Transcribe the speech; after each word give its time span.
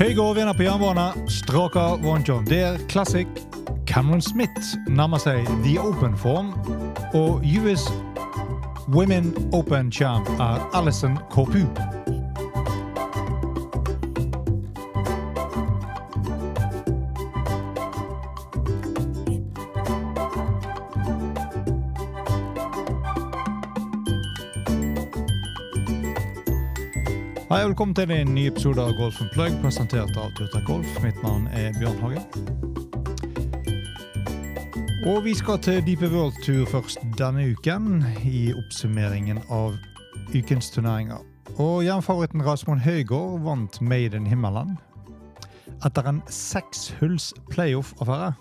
Høygaard 0.00 0.38
vinner 0.38 0.56
på 0.56 0.64
jernbane. 0.64 1.10
Straka 1.28 1.82
von 2.00 2.22
John 2.24 2.46
Deere 2.48 2.78
Classic. 2.88 3.28
Cameron 3.86 4.22
Smith 4.24 4.72
nærmer 4.88 5.20
seg 5.20 5.44
The 5.60 5.76
Open-form. 5.76 6.54
Og 7.12 7.44
US 7.60 7.84
Women 8.88 9.34
Open 9.52 9.92
Champ 9.92 10.28
er 10.40 10.64
Alison 10.72 11.18
Corpu. 11.28 11.66
Velkommen 27.70 27.94
til 27.94 28.10
en 28.10 28.32
ny 28.34 28.48
episode 28.48 28.82
av 28.82 28.96
Golf 28.98 29.20
Plug, 29.30 29.52
presentert 29.62 30.16
av 30.18 30.32
Turtek 30.34 30.64
Golf. 30.66 30.88
Mitt 31.04 31.20
navn 31.22 31.44
er 31.54 31.70
Bjørn 31.76 32.00
Hagen. 32.02 32.24
Og 35.06 35.20
vi 35.22 35.36
skal 35.38 35.60
til 35.62 35.78
Deep 35.86 36.02
World 36.02 36.34
Tour 36.42 36.66
først 36.66 36.98
denne 37.20 37.44
uken, 37.52 38.02
i 38.26 38.50
oppsummeringen 38.50 39.38
av 39.54 39.76
ukens 40.34 40.72
turneringer. 40.74 41.22
Og 41.62 41.84
jernfavoritten 41.86 42.42
Rasmund 42.42 42.82
Høygård 42.82 43.38
vant 43.46 43.78
Made 43.78 44.18
in 44.18 44.26
Himmelen 44.26 44.74
etter 45.86 46.10
en 46.10 46.18
sekshulls 46.26 47.30
playoff-affære. 47.54 48.32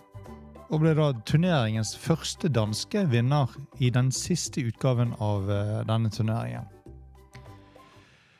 Og 0.73 0.81
ble 0.81 0.97
da 0.97 1.11
turneringens 1.29 1.93
første 2.01 2.49
danske 2.49 3.05
vinner 3.13 3.53
i 3.77 3.93
den 3.93 4.09
siste 4.09 4.65
utgaven 4.65 5.13
av 5.21 5.53
eh, 5.53 5.79
denne 5.85 6.09
turneringen. 6.17 6.78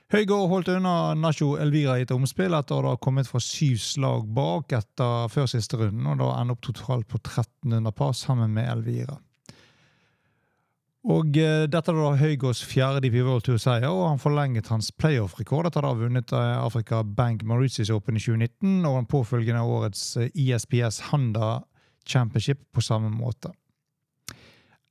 Høygård 0.10 0.48
holdt 0.50 0.70
unna 0.74 1.14
Nacho 1.14 1.52
Elvira 1.62 2.00
i 2.00 2.04
et 2.08 2.12
omspill 2.16 2.56
etter 2.58 2.82
å 2.82 2.96
ha 2.96 2.98
kommet 2.98 3.28
fra 3.30 3.38
syv 3.46 3.76
slag 3.84 4.24
bak 4.34 4.74
etter 4.74 5.28
før 5.30 5.46
siste 5.52 5.78
runden, 5.78 6.08
og 6.10 6.18
da 6.18 6.32
ende 6.40 6.56
opp 6.56 6.64
totalt 6.66 7.06
på 7.12 7.20
1300 7.20 7.94
par 7.94 8.16
sammen 8.18 8.56
med 8.56 8.72
Elvira. 8.72 9.20
Og 11.14 11.38
eh, 11.38 11.68
Dette 11.70 11.94
var 11.94 12.18
Høygårds 12.18 12.64
fjerde 12.66 13.04
DP 13.06 13.22
World 13.22 13.46
Tour-seier, 13.46 13.86
og 13.86 14.08
han 14.10 14.20
forlenget 14.20 14.74
hans 14.74 14.90
playoff-rekord 14.98 15.70
etter 15.70 15.86
å 15.86 15.94
ha 15.94 16.02
vunnet 16.02 16.34
eh, 16.34 16.58
Afrika 16.58 17.04
Bank 17.06 17.46
Mauritius 17.46 17.94
Open 17.94 18.18
i 18.18 18.26
2019 18.26 18.82
og 18.90 18.98
den 18.98 19.10
påfølgende 19.14 19.62
årets 19.62 20.04
ISPS 20.34 21.04
eh, 21.04 21.08
Handa 21.14 21.54
Championship 22.10 22.66
på 22.74 22.82
samme 22.82 23.14
måte. 23.14 23.54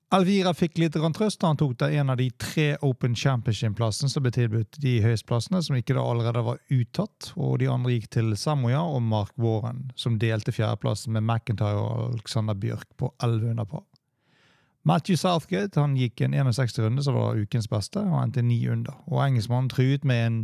Alvira 0.08 0.54
fikk 0.56 0.78
litt 0.80 0.94
trøst 0.96 1.42
da 1.42 1.50
han 1.50 1.58
tok 1.60 1.74
da 1.82 1.90
en 1.92 2.08
av 2.08 2.16
de 2.16 2.30
tre 2.40 2.78
Open 2.86 3.12
Championship-plassene 3.12 4.08
som 4.08 4.24
ble 4.24 4.32
tilbudt 4.32 4.78
de 4.80 4.94
høyestplassene, 5.04 5.60
som 5.60 5.76
ikke 5.76 5.98
da 5.98 6.00
allerede 6.00 6.44
var 6.46 6.62
uttatt. 6.72 7.34
og 7.36 7.58
De 7.60 7.68
andre 7.68 7.98
gikk 7.98 8.08
til 8.16 8.32
Samoya 8.40 8.80
og 8.88 9.02
Mark 9.04 9.34
Warren, 9.36 9.90
som 10.00 10.16
delte 10.16 10.54
fjerdeplassen 10.56 11.12
med 11.12 11.26
McIntyre 11.26 11.76
og 11.76 12.14
Alexander 12.14 12.56
Bjørk 12.56 12.88
på 12.96 13.12
1100 13.20 13.68
par. 13.68 13.84
Matthew 14.88 15.20
Southgate 15.20 15.76
han 15.76 15.98
gikk 16.00 16.22
en 16.24 16.38
61-runde, 16.40 17.04
som 17.04 17.18
var 17.18 17.36
ukens 17.36 17.68
beste, 17.68 18.00
og 18.00 18.22
endte 18.22 18.40
9 18.40 18.62
under. 18.72 18.96
Og 19.12 19.20
engelskmannen 19.26 19.68
truet 19.68 20.08
med 20.08 20.24
en 20.24 20.38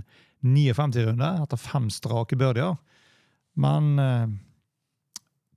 59-runde 0.44 1.30
etter 1.40 1.56
fem 1.56 1.88
strake 1.88 2.36
birdier. 2.36 2.76
Men 3.56 3.94
eh, 4.02 4.26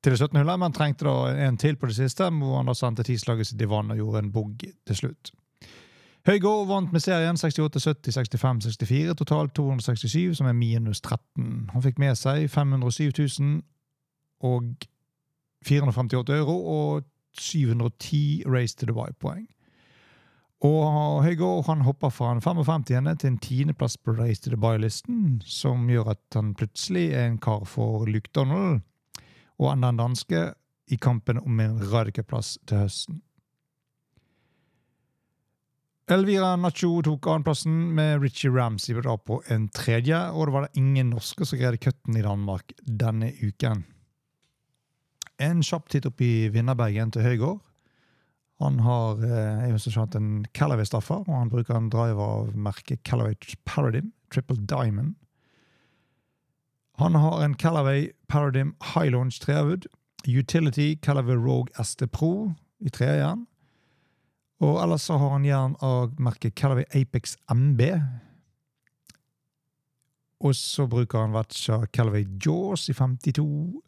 til 0.03 0.13
det 0.13 0.19
17. 0.19 0.37
hullet, 0.37 0.59
men 0.61 0.75
trengte 0.75 1.07
da 1.07 1.47
en 1.47 1.57
til 1.57 1.77
på 1.79 1.89
det 1.89 1.97
siste, 1.97 2.29
hvor 2.29 2.59
han 2.59 2.69
da 2.69 2.75
sendte 2.77 3.05
tislaget 3.07 3.49
sitt 3.49 3.61
i 3.61 3.69
vann 3.69 3.91
og 3.91 3.99
gjorde 3.99 4.23
en 4.23 4.31
boogie 4.31 4.73
til 4.87 4.99
slutt. 5.01 5.31
Høygård 6.27 6.67
vant 6.67 6.91
med 6.91 6.99
serien 6.99 7.37
68-70, 7.39 8.11
65-64, 8.11 9.13
totalt 9.15 9.53
267, 9.55 10.37
som 10.37 10.49
er 10.49 10.57
minus 10.57 10.99
13. 11.01 11.69
Han 11.71 11.83
fikk 11.85 12.01
med 12.03 12.17
seg 12.19 12.49
507 12.51 13.13
000 13.39 13.61
og 14.43 14.73
458 15.65 16.35
euro 16.35 16.57
og 16.73 17.05
710 17.39 18.43
Race 18.47 18.75
to 18.75 18.89
Dubai-poeng. 18.89 19.45
Og 20.67 21.23
Høygård 21.23 21.67
han 21.69 21.85
hopper 21.85 22.09
fra 22.09 22.33
en 22.33 22.41
55. 22.41 22.85
til 22.89 23.29
en 23.29 23.37
tiendeplass 23.37 23.97
på 23.97 24.17
Race 24.17 24.41
to 24.41 24.51
Dubai-listen, 24.51 25.41
som 25.45 25.87
gjør 25.89 26.11
at 26.17 26.35
han 26.35 26.55
plutselig 26.57 27.11
er 27.13 27.27
en 27.27 27.39
kar 27.39 27.63
for 27.63 28.05
Luke 28.05 28.29
Donald 28.35 28.81
og 29.57 29.71
enda 29.73 29.91
en 29.91 30.01
danske 30.01 30.43
i 30.87 30.97
kampen 31.01 31.39
om 31.41 31.59
en 31.59 31.79
radikaplass 31.91 32.57
til 32.67 32.85
høsten. 32.85 33.21
Elvira 36.07 36.53
Nacho 36.55 37.01
tok 37.03 37.27
annenplassen 37.27 37.73
med 37.97 38.21
Richie 38.23 38.51
Ramsey 38.51 38.95
på 38.95 39.41
en 39.51 39.67
tredje, 39.67 40.15
og 40.31 40.47
det 40.47 40.53
var 40.53 40.61
det 40.63 40.79
ingen 40.79 41.09
norske 41.11 41.45
som 41.45 41.59
greide 41.59 41.81
cutten 41.83 42.15
i 42.15 42.23
Danmark 42.23 42.71
denne 42.85 43.33
uken. 43.43 43.83
En 45.37 45.61
kjapp 45.61 45.89
titt 45.89 46.07
opp 46.07 46.21
i 46.23 46.47
vinnerbergen 46.47 47.11
til 47.11 47.27
Høygård. 47.27 47.59
Han 48.63 48.79
har 48.81 49.19
eh, 49.21 49.75
skjønt, 49.77 50.15
en 50.15 50.45
Calaway-staffer, 50.55 51.27
og 51.27 51.35
han 51.35 51.51
bruker 51.51 51.75
en 51.75 51.91
driver 51.93 52.23
av 52.23 52.55
merket 52.55 53.03
Calaway 53.03 53.35
Paradigm, 53.65 54.13
Triple 54.31 54.57
Diamond. 54.63 55.13
Han 56.97 57.15
har 57.15 57.43
en 57.43 57.53
Calaway 57.55 58.09
Paradigm 58.27 58.75
High 58.93 59.11
Launch 59.11 59.41
treavud. 59.41 59.85
Utility 60.27 60.95
Calaway 61.01 61.35
Rogue 61.35 61.83
ST 61.83 62.11
Pro 62.11 62.51
i 62.79 62.89
trejern. 62.89 63.45
Og 64.59 64.83
ellers 64.83 65.01
så 65.01 65.17
har 65.17 65.29
han 65.29 65.45
jern 65.45 65.75
av 65.81 66.15
merket 66.19 66.55
Calaway 66.55 66.85
Apex 66.95 67.37
MB. 67.53 67.81
Og 70.41 70.55
så 70.55 70.87
bruker 70.87 71.19
han 71.19 71.33
Vetcha 71.33 71.85
Calaway 71.93 72.25
Jaws 72.45 72.89
i 72.89 72.93
52 72.93 73.81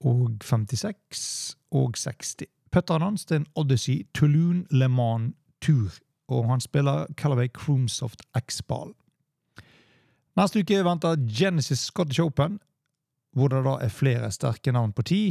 og 0.00 0.42
56 0.42 1.56
og 1.70 1.96
60. 1.96 2.50
Putteren 2.72 3.02
hans 3.02 3.24
det 3.24 3.36
er 3.36 3.40
en 3.40 3.52
Odyssey 3.54 4.06
Toulon 4.14 4.66
Le 4.70 4.88
Mans 4.88 5.34
Tour, 5.60 5.94
og 6.28 6.50
han 6.50 6.60
spiller 6.60 7.06
Calaway 7.16 7.48
Croomsoft 7.48 8.22
X-ball. 8.38 8.92
Neste 10.38 10.60
uke 10.62 10.84
venter 10.86 11.16
Genesis 11.26 11.80
Scottish 11.88 12.22
Open, 12.22 12.60
hvor 13.34 13.50
det 13.50 13.64
da 13.66 13.72
er 13.82 13.90
flere 13.90 14.28
sterke 14.30 14.70
navn 14.70 14.92
på 14.94 15.02
ti 15.10 15.22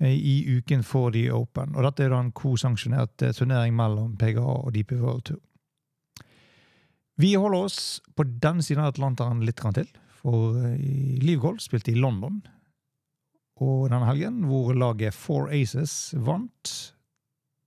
eh, 0.00 0.14
i 0.16 0.36
uken 0.56 0.84
for 0.86 1.12
de 1.12 1.26
Open. 1.28 1.74
Og 1.76 1.84
Dette 1.84 2.06
er 2.06 2.14
da 2.14 2.22
en 2.24 2.30
co-sanksjonert 2.32 3.20
eh, 3.20 3.34
turnering 3.36 3.74
mellom 3.76 4.14
PGA 4.16 4.40
og 4.40 4.70
DP 4.72 4.94
World 5.02 5.26
Tour. 5.28 5.42
Vi 7.20 7.34
holder 7.36 7.66
oss 7.66 8.00
på 8.16 8.24
denne 8.24 8.64
siden 8.64 8.82
av 8.82 8.94
Atlanteren 8.94 9.44
litt 9.44 9.60
til, 9.76 9.90
for 10.22 10.56
eh, 10.70 11.20
Liv 11.20 11.42
Gold 11.44 11.60
spilte 11.60 11.92
i 11.92 12.00
London 12.00 12.40
og 13.60 13.90
denne 13.90 14.08
helgen, 14.08 14.40
hvor 14.48 14.72
laget 14.72 15.14
Four 15.14 15.52
Aces 15.52 16.14
vant 16.16 16.72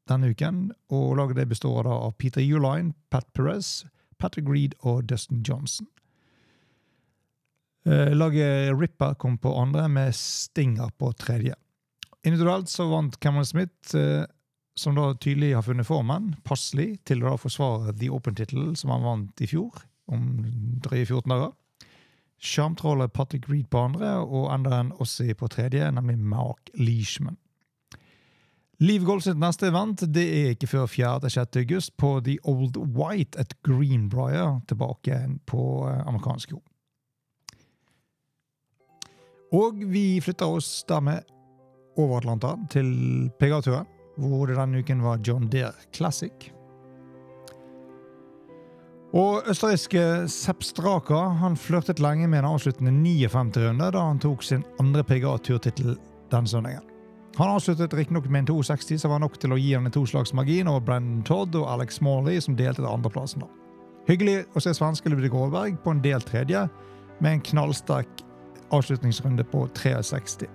denne 0.10 0.34
uken. 0.34 0.72
Og 0.90 1.14
Laget 1.20 1.38
det 1.38 1.48
består 1.54 1.86
da 1.86 2.02
av 2.08 2.18
Peter 2.18 2.42
Uline, 2.42 2.96
Pat 3.14 3.30
Perez, 3.38 3.86
Patrick 4.18 4.50
Reed 4.50 4.74
og 4.82 5.06
Dustin 5.06 5.46
Johnson. 5.48 5.86
Eh, 7.88 8.16
laget 8.16 8.80
Ripper 8.80 9.14
kom 9.14 9.38
på 9.38 9.56
andre, 9.56 9.88
med 9.88 10.16
Stinger 10.16 10.90
på 10.98 11.14
tredje. 11.14 11.54
Individuelt 12.24 12.70
så 12.70 12.90
vant 12.90 13.20
Cameron 13.20 13.46
Smith, 13.46 13.96
eh, 13.96 14.26
som 14.76 14.96
da 14.96 15.14
tydelig 15.14 15.54
har 15.56 15.64
funnet 15.64 15.88
formen, 15.88 16.34
passelig 16.44 16.98
til 17.08 17.24
å 17.24 17.32
da 17.32 17.38
forsvare 17.40 17.96
The 17.96 18.10
Open-tittelen 18.12 18.76
som 18.76 18.92
han 18.92 19.08
vant 19.08 19.42
i 19.42 19.48
fjor, 19.48 19.72
om 20.12 20.44
drøye 20.84 21.06
14 21.06 21.32
dager. 21.32 21.56
Sjarmtrollet 22.38 23.14
Patrick 23.14 23.48
Reed 23.50 23.70
på 23.72 23.80
andre, 23.88 24.18
og 24.20 24.52
enda 24.52 24.82
en 24.82 24.94
Ossie 25.00 25.34
på 25.34 25.48
tredje, 25.48 25.88
nemlig 25.92 26.20
Mark 26.20 26.70
Leishman. 26.76 27.38
Liv 28.80 29.08
sitt 29.22 29.40
neste 29.40 29.72
event 29.72 30.04
det 30.14 30.28
er 30.28 30.52
ikke 30.54 30.68
før 30.68 30.86
4.-6. 30.86 31.58
august 31.64 31.98
på 31.98 32.20
The 32.22 32.38
Old 32.44 32.78
White 32.78 33.40
at 33.40 33.56
Greenbrier, 33.64 34.60
tilbake 34.68 35.40
på 35.46 35.88
eh, 35.88 36.04
amerikansk 36.06 36.52
jord. 36.52 36.68
Og 39.56 39.80
vi 39.92 40.20
flytter 40.24 40.58
oss 40.58 40.84
dermed 40.90 41.24
over 41.98 42.20
Atlanta, 42.20 42.56
til 42.70 43.30
PGA-turen, 43.40 43.88
hvor 44.18 44.50
det 44.50 44.58
denne 44.58 44.82
uken 44.84 45.02
var 45.06 45.22
John 45.26 45.48
Deere 45.50 45.88
Classic. 45.96 46.52
Og 49.16 49.48
østerrikske 49.48 50.28
Sepp 50.30 50.66
Straka 50.68 51.22
han 51.40 51.56
flørtet 51.58 52.02
lenge 52.04 52.28
med 52.28 52.44
en 52.44 52.50
avsluttende 52.52 52.92
59-runde 52.92 53.88
da 53.96 54.04
han 54.04 54.20
tok 54.22 54.44
sin 54.44 54.66
andre 54.84 55.06
PGA-turtittel 55.08 55.96
denne 56.32 56.52
søndagen. 56.52 56.84
Han 57.38 57.54
avsluttet 57.54 57.94
riktignok 57.94 58.26
med 58.30 58.40
en 58.40 58.50
260, 58.50 58.98
som 59.00 59.14
var 59.14 59.22
nok 59.22 59.38
til 59.40 59.54
å 59.54 59.60
gi 59.62 59.72
ham 59.76 59.86
en 59.86 59.94
toslagsmargin 59.94 60.68
over 60.68 60.82
Brendan 60.84 61.24
Todd 61.26 61.56
og 61.56 61.68
Alex 61.70 62.02
Morley, 62.02 62.42
som 62.42 62.58
delte 62.58 62.82
til 62.82 62.90
andreplassen. 62.90 63.46
Hyggelig 64.10 64.40
å 64.58 64.64
se 64.64 64.74
svenske 64.74 65.12
Ludvig 65.12 65.30
Råberg 65.34 65.78
på 65.84 65.94
en 65.94 66.02
del 66.02 66.24
tredje, 66.26 66.66
med 67.22 67.38
en 67.38 67.44
knallsterk 67.46 68.24
avslutningsrunde 68.72 69.44
på 69.44 69.68
63. 69.76 70.48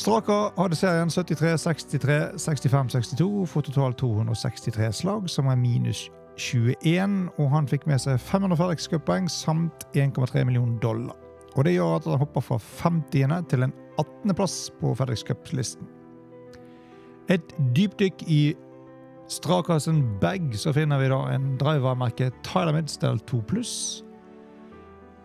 Straka 0.00 0.36
hadde 0.56 0.76
serien 0.76 1.10
73, 1.10 1.58
63, 1.60 2.20
65, 2.38 2.88
62 2.94 3.46
for 3.46 3.66
totalt 3.66 3.98
263 4.00 4.92
slag, 5.02 5.28
som 5.28 5.50
er 5.52 5.60
minus 5.60 6.06
21, 6.40 7.28
og 7.36 7.50
han 7.52 7.68
fikk 7.68 7.84
med 7.90 8.00
seg 8.00 8.16
500 8.22 8.56
FedEx 8.56 8.88
Cup-poeng 8.88 9.28
samt 9.28 9.84
1,3 9.92 10.46
millioner 10.48 10.78
dollar. 10.80 11.18
Og 11.58 11.66
det 11.66 11.74
gjør 11.74 11.98
at 11.98 12.08
han 12.08 12.22
hopper 12.22 12.44
fra 12.46 12.58
50. 12.58 13.36
til 13.50 13.66
en 13.66 13.74
18.-plass 13.98 14.56
på 14.80 14.94
FedEx 14.96 15.26
Cup-listen. 15.28 15.88
Et 17.30 17.54
dypdykk 17.76 18.24
i 18.26 18.42
Strakasen 19.30 20.00
bag, 20.20 20.48
så 20.58 20.72
finner 20.74 20.98
vi 20.98 21.10
da 21.12 21.20
en 21.30 21.52
driver 21.60 21.94
merket 21.94 22.34
Tyler 22.46 22.74
Midsdale 22.74 23.20
2 23.30 23.42
pluss. 23.46 23.74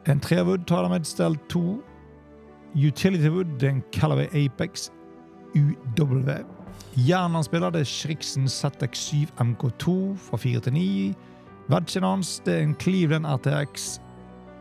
En 0.07 0.19
Trewood 0.19 0.71
et 0.95 1.07
Stell 1.07 1.35
2. 1.49 1.81
Utility 2.75 3.29
Wood, 3.29 3.63
en 3.63 3.81
Callaway 3.91 4.27
Apex 4.33 4.91
UW. 5.55 6.29
Jernet 6.97 7.35
han 7.35 7.43
spiller, 7.43 7.69
det 7.69 7.79
er 7.81 7.85
Schriksen 7.85 8.45
ZX7 8.45 9.27
MK2 9.39 10.15
fra 10.17 10.37
4 10.37 10.59
til 10.59 10.73
9. 10.73 11.13
Wedgen 11.69 12.03
hans 12.03 12.39
det 12.45 12.53
er 12.53 12.63
en 12.63 12.75
Cleveland 12.79 13.25
RTX 13.25 13.99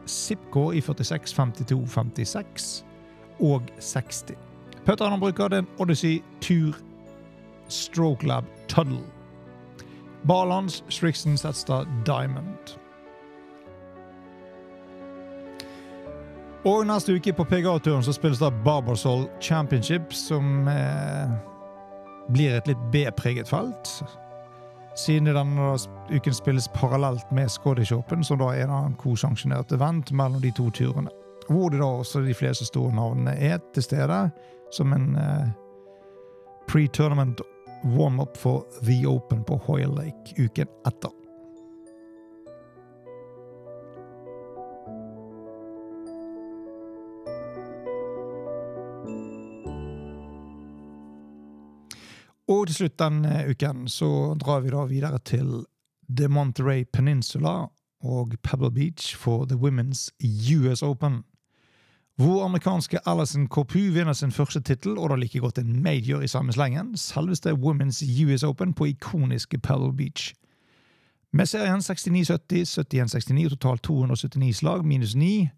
Zipco 0.06 0.70
i 0.72 0.80
46, 0.80 1.26
52, 1.26 1.90
56 1.90 2.84
og 3.40 3.62
60. 3.80 4.24
Putteren 4.86 5.10
han 5.10 5.20
bruker, 5.20 5.48
det 5.48 5.58
er 5.58 5.62
en 5.62 5.68
Odyssey 5.78 6.22
Tour 6.40 6.74
Stroke 7.68 8.26
Lab 8.26 8.44
Tuddle. 8.68 9.04
Balans 10.26 10.84
Strixon 10.88 11.36
Setstad 11.36 11.86
Diamond. 12.06 12.78
Og 16.64 16.86
neste 16.88 17.12
uke 17.12 17.32
på 17.36 17.44
PGA-turen 17.44 18.04
så 18.04 18.14
spilles 18.16 18.38
da 18.40 18.48
Barbersol 18.64 19.26
Championship, 19.40 20.14
som 20.16 20.68
eh, 20.68 21.32
blir 22.32 22.54
et 22.56 22.70
litt 22.70 22.84
B-preget 22.92 23.50
felt. 23.50 23.90
Siden 24.96 25.28
denne 25.28 25.74
uken 26.08 26.36
spilles 26.36 26.70
parallelt 26.72 27.28
med 27.36 27.52
Scottish 27.52 27.92
Open, 27.92 28.24
som 28.24 28.40
da 28.40 28.48
er 28.56 28.72
en 28.72 28.96
co-sanksjonert 28.96 29.74
event 29.76 30.12
mellom 30.16 30.40
de 30.40 30.54
to 30.56 30.70
turene. 30.72 31.12
Hvor 31.50 31.68
det 31.68 31.82
da 31.82 31.90
også 31.98 32.22
de 32.24 32.32
fleste 32.32 32.64
store 32.70 32.94
navnene 32.96 33.36
er 33.36 33.60
til 33.76 33.84
stede, 33.84 34.22
som 34.72 34.96
en 34.96 35.10
eh, 35.20 35.50
pre-tournament 36.70 37.44
warm-up 37.92 38.40
for 38.40 38.64
The 38.80 39.02
Open 39.10 39.44
på 39.44 39.60
Hoyle 39.66 39.92
Lake 39.98 40.32
uken 40.40 40.72
etter. 40.88 41.12
Og 52.64 52.70
til 52.70 52.78
slutt 52.78 52.94
denne 52.96 53.42
uken 53.44 53.82
så 53.92 54.06
drar 54.40 54.62
vi 54.64 54.70
da 54.72 54.86
videre 54.88 55.18
til 55.20 55.66
The 56.08 56.30
Monterey 56.32 56.86
Peninsula 56.88 57.66
og 58.00 58.32
Pebble 58.40 58.70
Beach 58.72 59.10
for 59.20 59.44
The 59.44 59.58
Women's 59.60 60.06
US 60.56 60.80
Open. 60.82 61.18
Hvor 62.16 62.46
amerikanske 62.46 63.02
Alison 63.04 63.44
Corpu 63.48 63.90
vinner 63.92 64.16
sin 64.16 64.32
første 64.32 64.62
tittel, 64.64 64.96
og 64.96 65.10
da 65.10 65.20
like 65.20 65.40
godt 65.44 65.58
en 65.60 65.82
major 65.82 66.24
i 66.24 66.28
samme 66.28 66.56
slengen, 66.56 66.96
selveste 66.96 67.52
Women's 67.52 68.00
US 68.24 68.42
Open 68.42 68.72
på 68.72 68.88
ikoniske 68.94 69.58
Pebble 69.58 69.92
Beach. 69.92 70.32
Med 71.32 71.46
serien 71.46 71.84
69-70, 71.84 72.80
71-69 72.80 73.44
og 73.44 73.50
totalt 73.58 73.82
279 73.82 74.56
slag, 74.56 74.84
minus 74.84 75.14
9, 75.14 75.48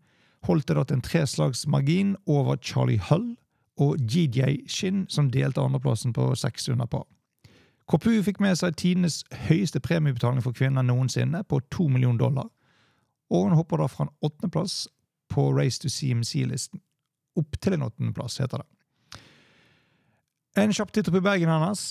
holdt 0.42 0.68
det 0.68 0.76
da 0.76 0.82
til 0.82 0.98
en 0.98 1.06
treslagsmargin 1.06 2.16
over 2.26 2.56
Charlie 2.56 2.98
Hull, 2.98 3.36
og 3.76 4.00
GJ 4.00 4.68
Shin, 4.68 5.04
som 5.08 5.30
delte 5.30 5.60
andreplassen 5.60 6.12
på 6.16 6.30
600 6.34 6.86
par. 6.86 7.06
Kopu 7.86 8.10
fikk 8.26 8.40
med 8.42 8.56
seg 8.58 8.74
tidenes 8.80 9.20
høyeste 9.46 9.80
premiebetaling 9.80 10.42
for 10.42 10.56
kvinner 10.56 10.82
noensinne, 10.82 11.44
på 11.46 11.60
2 11.70 11.88
millioner 11.94 12.18
dollar, 12.18 12.48
og 13.30 13.46
hun 13.46 13.58
hopper 13.58 13.82
da 13.82 13.90
fra 13.90 14.06
en 14.06 14.14
åttendeplass 14.26 14.86
på 15.30 15.50
Race 15.54 15.82
to 15.82 15.90
CMC-listen. 15.90 16.80
Opp 17.36 17.60
til 17.60 17.76
en 17.76 17.86
åttendeplass, 17.86 18.40
heter 18.42 18.62
det. 18.62 19.20
En 20.56 20.72
kjapp 20.72 20.92
titt 20.94 21.08
opp 21.10 21.18
i 21.18 21.24
bagen 21.24 21.52
hennes. 21.52 21.90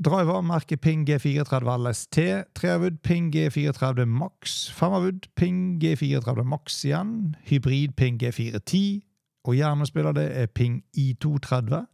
Driver 0.00 0.40
merket 0.44 0.80
Ping 0.80 1.06
G34 1.08 1.76
LST. 1.76 2.18
Treavud 2.56 3.00
Ping 3.04 3.30
G34 3.32 4.04
Max. 4.04 4.70
Femavud 4.72 5.28
Ping 5.36 5.78
G34 5.80 6.44
Max 6.44 6.84
igjen. 6.84 7.36
Hybrid 7.48 7.96
Ping 7.96 8.20
G410. 8.20 9.00
Og 9.44 9.54
hjernespiller 9.54 10.12
det 10.12 10.26
er 10.36 10.46
Ping 10.46 10.82
I230 10.96 11.86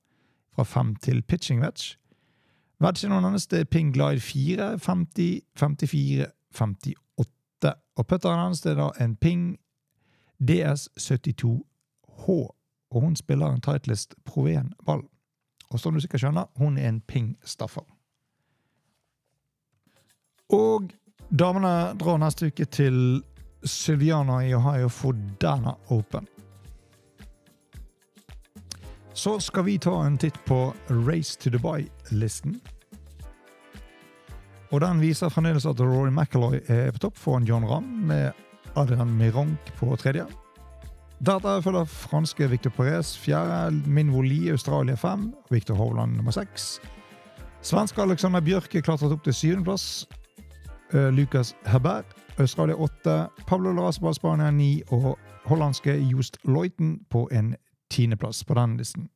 fra 0.54 0.64
5 0.64 0.96
til 0.96 1.22
pitching 1.22 1.62
wedge. 1.62 1.96
Wedgen 2.81 3.12
hans 3.12 3.46
er 3.52 3.64
Ping 3.64 3.94
Glide 3.94 4.20
4, 4.20 4.78
50, 4.78 5.40
54, 5.56 6.26
58. 6.50 7.75
Og 7.96 8.06
putteren 8.06 8.38
hans 8.38 8.66
er 8.66 8.75
da 8.75 8.90
en 9.00 9.16
Ping 9.16 9.58
DS72H. 10.43 12.28
Og 12.90 13.00
hun 13.00 13.16
spiller 13.16 13.46
en 13.46 13.60
tightlist 13.60 14.14
Pro 14.25 14.46
1-ball. 14.46 15.02
Og 15.70 15.81
som 15.81 15.94
du 15.94 16.00
sikkert 16.00 16.20
skjønner, 16.20 16.44
hun 16.56 16.78
er 16.78 16.88
en 16.88 17.00
Ping-staffer. 17.00 17.82
Og 20.52 20.93
damene 21.31 21.96
drar 21.98 22.20
neste 22.22 22.46
uke 22.46 22.64
til 22.64 23.22
Sylviana 23.64 24.44
i 24.46 24.54
Ohio 24.54 24.88
for 24.88 25.16
Dana 25.40 25.75
Open. 25.90 26.28
Så 29.16 29.40
skal 29.40 29.64
vi 29.64 29.78
ta 29.78 30.04
en 30.04 30.18
titt 30.18 30.36
på 30.44 30.74
Race 30.88 31.38
to 31.40 31.50
Dubai-listen. 31.50 32.60
Og 34.70 34.80
Den 34.80 35.00
viser 35.00 35.32
fremdeles 35.32 35.64
at 35.64 35.80
Rory 35.80 36.10
McAloy 36.10 36.60
er 36.68 36.90
på 36.92 37.00
topp 37.06 37.16
foran 37.16 37.46
John 37.48 37.64
Ramm, 37.64 37.86
med 38.10 38.32
Adrian 38.76 39.16
Mironk 39.16 39.72
på 39.78 39.96
tredje. 39.96 40.26
Deretter 41.24 41.64
følger 41.64 41.88
franske 41.88 42.50
Victor 42.50 42.70
Perez 42.76 43.16
fjerde, 43.16 43.72
Min 43.86 44.12
Voli 44.12 44.50
Australia 44.50 44.94
fem, 45.00 45.32
Victor 45.50 45.74
Hovland 45.74 46.16
nummer 46.16 46.30
seks. 46.36 46.76
Svenske 47.64 48.02
Alexander 48.02 48.44
Bjørke 48.44 48.82
klatret 48.82 49.16
opp 49.16 49.24
til 49.24 49.34
syvendeplass. 49.34 50.04
Uh, 50.92 51.08
Lucas 51.08 51.56
Herbert, 51.64 52.12
Australia 52.38 52.76
åtte. 52.76 53.30
Pablo 53.46 53.72
Larasbal, 53.72 54.14
Spania 54.14 54.50
ni. 54.50 54.82
Og 54.92 55.16
hollandske 55.48 55.96
Just 56.12 56.36
Leuten 56.44 56.98
på 57.10 57.28
en 57.32 57.54
tiendeplass 57.90 58.44
på 58.44 58.54
den 58.54 58.76
listen. 58.76 59.08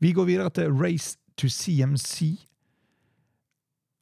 Vi 0.00 0.12
går 0.12 0.24
videre 0.24 0.50
til 0.50 0.72
Race 0.72 1.18
to 1.36 1.48
CMC. 1.48 2.46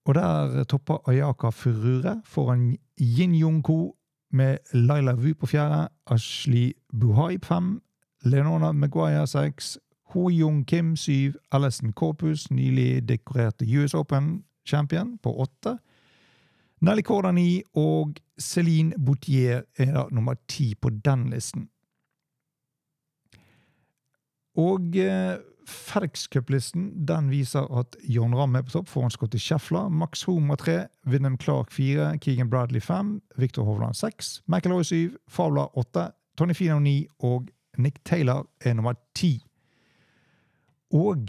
Og 0.04 0.14
der 0.14 0.64
topper 0.64 1.08
Ayaka 1.08 1.50
Furure 1.50 2.22
foran 2.24 2.76
Yin 3.00 3.34
Yong-ko 3.34 3.96
med 4.30 4.58
Laila 4.72 5.14
Wu 5.14 5.34
på 5.34 5.46
fjerde, 5.46 5.88
Ashley 6.06 6.72
Buhai 7.00 7.38
på 7.38 7.46
fem, 7.46 7.82
Leonora 8.24 8.72
Maguire 8.72 9.26
seks, 9.26 9.78
Ho 10.04 10.28
Jung 10.28 10.66
Kim 10.66 10.96
syv, 10.96 11.34
Alison 11.52 11.92
Corpus, 11.92 12.50
nylig 12.50 13.08
dekorerte 13.08 13.66
US 13.78 13.94
Open-champion, 13.94 15.18
på 15.18 15.40
åtte. 15.40 15.78
Nelly 16.80 17.02
Korda 17.02 17.32
ni, 17.32 17.62
og 17.74 18.16
Céline 18.40 18.92
Boutier 19.06 19.62
er 19.78 19.92
da 19.92 20.04
nummer 20.10 20.34
ti 20.48 20.74
på 20.74 20.90
den 20.90 21.30
listen. 21.30 21.68
Og 24.60 24.96
eh, 24.96 25.36
FedEx 25.66 26.28
Cup-listen 26.30 26.90
den 27.08 27.30
viser 27.32 27.66
at 27.74 27.96
John 28.08 28.34
Ramm 28.36 28.56
er 28.56 28.64
på 28.66 28.74
topp 28.74 28.90
foran 28.92 29.10
Scotty 29.10 29.40
Scheffler. 29.40 29.88
Max 29.88 30.24
Homer 30.28 30.56
3, 30.60 30.76
William 31.06 31.38
Clark 31.40 31.72
4, 31.72 32.18
Keegan 32.20 32.50
Bradley 32.50 32.80
5, 32.80 33.20
Victor 33.36 33.64
Hovland 33.64 33.96
6, 33.96 34.42
McIlroy 34.46 34.84
7, 34.84 35.16
Fowler 35.28 35.72
8, 35.78 36.10
Tony 36.36 36.54
Fino 36.54 36.78
9 36.78 37.06
og 37.18 37.50
Nick 37.78 38.04
Taylor 38.04 38.46
er 38.60 38.74
nummer 38.74 38.94
10. 39.14 39.40
Og 40.94 41.28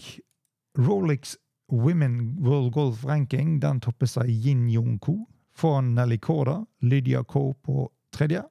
Rolex 0.78 1.36
Women 1.72 2.38
World 2.46 2.74
Golf 2.74 3.06
Ranking 3.06 3.62
den 3.62 3.80
toppes 3.82 4.18
av 4.18 4.30
Yin 4.30 4.68
Yong-ko 4.70 5.24
foran 5.56 5.96
Nelly 5.96 6.18
Korda, 6.22 6.66
Lydia 6.82 7.24
Ko 7.24 7.54
på 7.64 7.90
tredje. 8.14 8.44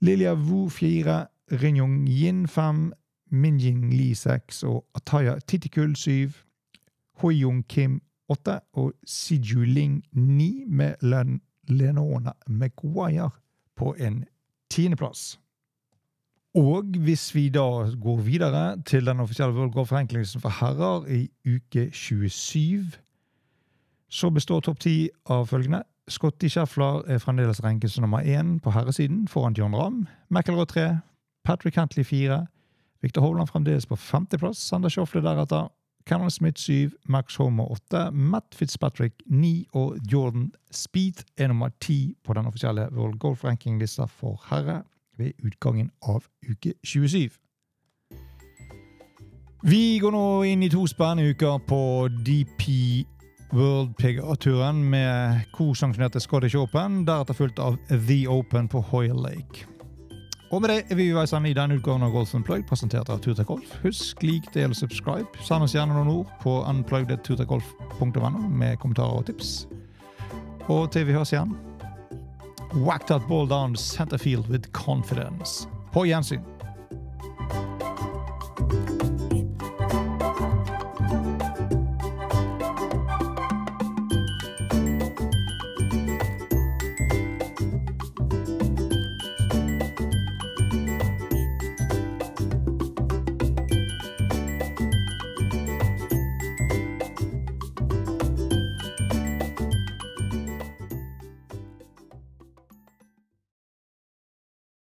Lilia 0.00 0.34
Wu 0.34 0.68
4, 0.70 1.26
Rinjong 1.58 2.06
Yin 2.08 2.46
5, 2.48 2.92
Minjing 3.30 3.90
Li 3.92 4.14
6 4.14 4.62
og 4.62 4.84
Ataya 4.94 5.38
Titikul 5.46 5.96
7. 5.96 6.30
Hoyung 7.22 7.64
Kim 7.68 8.00
8 8.28 8.60
og 8.72 8.92
Siju 9.06 9.64
Ling 9.64 10.04
9 10.12 10.64
med 10.66 10.94
Len 11.02 11.40
Lenona 11.68 12.32
Maguire 12.46 13.30
på 13.76 13.94
en 13.98 14.24
tiendeplass. 14.70 15.38
Og 16.54 16.82
hvis 16.82 17.34
vi 17.34 17.48
da 17.48 17.90
går 18.02 18.16
videre 18.16 18.82
til 18.82 19.06
den 19.06 19.20
offisielle 19.20 19.54
World 19.54 19.72
Golf 19.72 19.92
Rankinglisten 19.92 20.40
for 20.40 20.48
herrer 20.48 21.06
i 21.06 21.30
uke 21.54 21.90
27, 21.92 22.84
så 24.08 24.30
består 24.30 24.60
topp 24.60 24.80
ti 24.80 25.10
av 25.26 25.46
følgende. 25.46 25.82
Scotty 26.08 26.48
Scheffler 26.48 27.02
er 27.06 27.18
fremdeles 27.18 27.64
ranket 27.64 28.00
nummer 28.00 28.18
én 28.24 28.58
på 28.64 28.70
herresiden, 28.70 29.28
foran 29.28 29.54
John 29.58 29.74
Ramm. 29.74 30.06
McElroy 30.30 30.64
3, 30.64 30.98
Patrick 31.44 31.76
Hentley 31.76 32.04
4, 32.04 32.46
Victor 33.02 33.22
Hovland 33.22 33.48
fremdeles 33.48 33.86
på 33.86 33.96
femteplass. 33.96 34.58
Sander 34.58 34.88
Schofle 34.88 35.22
deretter. 35.22 35.68
Cannon 36.08 36.30
Smith 36.30 36.56
7, 36.56 36.90
Max 37.04 37.36
Homer 37.36 37.70
8, 37.70 38.10
Matt 38.10 38.54
Fitzpatrick 38.54 39.12
9 39.26 39.66
og 39.72 39.98
Jordan 40.12 40.52
Speed 40.70 41.24
er 41.36 41.48
nummer 41.48 41.68
10 41.80 42.14
på 42.24 42.32
den 42.32 42.46
offisielle 42.46 42.88
World 42.92 43.18
Golf 43.18 43.44
Ranking-lista 43.44 44.06
for 44.08 44.40
herre. 44.48 44.82
ved 45.18 45.32
utgangen 45.44 45.90
av 46.02 46.24
uke 46.50 46.72
27. 46.84 47.28
Vi 49.62 49.98
går 49.98 50.14
nå 50.14 50.26
inn 50.46 50.62
i 50.62 50.70
to 50.70 50.84
spennende 50.86 51.32
uker 51.34 51.58
på 51.66 51.80
DP 52.26 52.68
World 53.50 53.96
PGA-turen 53.98 54.84
med 54.90 55.48
co-sanksjonerte 55.56 56.20
Scottish 56.20 56.56
Open, 56.56 57.02
deretter 57.08 57.34
fulgt 57.34 57.58
av 57.58 57.80
The 57.88 58.20
Open 58.28 58.68
på 58.68 58.84
Hoyle 58.92 59.18
Lake. 59.18 59.77
Og 60.50 60.62
med 60.62 60.70
det 60.70 60.76
er 60.88 60.96
vi 60.96 61.10
ved 61.10 61.18
veis 61.18 61.32
denne 61.36 61.76
utgaven 61.76 62.06
av 62.06 62.12
Golf 62.14 62.30
Unplugged, 62.34 62.64
presentert 62.70 63.10
av 63.12 63.20
Turtek 63.20 63.50
Golf. 63.50 63.68
Husk, 63.82 64.22
lik, 64.24 64.46
del 64.54 64.72
og 64.72 64.78
subscribe. 64.78 65.28
Send 65.44 65.66
oss 65.66 65.74
gjerne 65.76 65.92
noen 65.92 66.08
ord 66.08 66.30
på 66.40 66.54
unpluggedturtekgolf.no 66.64 68.48
med 68.48 68.78
kommentarer 68.80 69.20
og 69.20 69.26
tips. 69.28 69.66
Og 70.72 70.88
til 70.92 71.04
vi 71.08 71.16
høres 71.16 71.34
igjen, 71.34 71.52
whack 72.80 73.04
that 73.12 73.28
ball 73.28 73.48
down 73.48 73.76
center 73.76 74.16
field 74.16 74.48
with 74.48 74.72
confidence. 74.72 75.68
På 75.92 76.06
gjensyn. 76.08 76.40